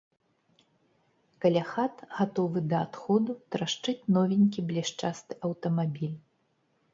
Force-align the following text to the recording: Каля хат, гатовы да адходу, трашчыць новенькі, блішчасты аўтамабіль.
Каля 1.41 1.63
хат, 1.71 1.95
гатовы 2.19 2.59
да 2.71 2.77
адходу, 2.87 3.31
трашчыць 3.57 4.07
новенькі, 4.17 4.65
блішчасты 4.73 5.33
аўтамабіль. 5.51 6.19